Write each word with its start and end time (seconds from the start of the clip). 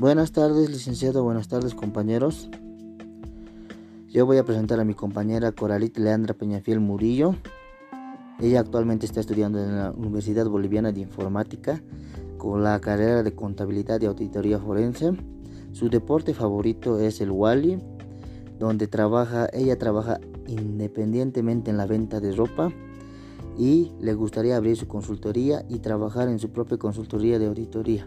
Buenas 0.00 0.32
tardes, 0.32 0.70
licenciado. 0.70 1.22
Buenas 1.24 1.48
tardes, 1.48 1.74
compañeros. 1.74 2.48
Yo 4.08 4.24
voy 4.24 4.38
a 4.38 4.44
presentar 4.46 4.80
a 4.80 4.84
mi 4.84 4.94
compañera 4.94 5.52
Coralit 5.52 5.98
Leandra 5.98 6.32
Peñafiel 6.32 6.80
Murillo. 6.80 7.34
Ella 8.40 8.60
actualmente 8.60 9.04
está 9.04 9.20
estudiando 9.20 9.62
en 9.62 9.76
la 9.76 9.90
Universidad 9.90 10.46
Boliviana 10.46 10.90
de 10.90 11.02
Informática 11.02 11.82
con 12.38 12.64
la 12.64 12.80
carrera 12.80 13.22
de 13.22 13.34
Contabilidad 13.34 14.00
y 14.00 14.06
Auditoría 14.06 14.58
Forense. 14.58 15.12
Su 15.72 15.90
deporte 15.90 16.32
favorito 16.32 16.98
es 16.98 17.20
el 17.20 17.30
Wally, 17.30 17.78
donde 18.58 18.86
trabaja, 18.86 19.50
ella 19.52 19.76
trabaja 19.76 20.18
independientemente 20.46 21.70
en 21.70 21.76
la 21.76 21.84
venta 21.84 22.20
de 22.20 22.32
ropa 22.32 22.72
y 23.58 23.92
le 24.00 24.14
gustaría 24.14 24.56
abrir 24.56 24.78
su 24.78 24.88
consultoría 24.88 25.62
y 25.68 25.80
trabajar 25.80 26.30
en 26.30 26.38
su 26.38 26.48
propia 26.48 26.78
consultoría 26.78 27.38
de 27.38 27.48
auditoría. 27.48 28.06